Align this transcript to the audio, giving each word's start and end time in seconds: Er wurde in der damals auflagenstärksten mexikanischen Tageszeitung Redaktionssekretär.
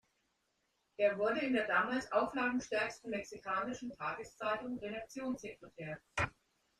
Er 0.97 1.19
wurde 1.19 1.41
in 1.41 1.53
der 1.53 1.67
damals 1.67 2.11
auflagenstärksten 2.11 3.11
mexikanischen 3.11 3.91
Tageszeitung 3.93 4.79
Redaktionssekretär. 4.79 6.01